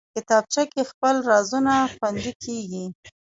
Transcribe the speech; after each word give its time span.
کتابچه 0.15 0.63
کې 0.71 0.81
خپل 0.91 1.15
رازونه 1.29 1.73
خوندي 1.95 2.31
کېږي 2.43 2.85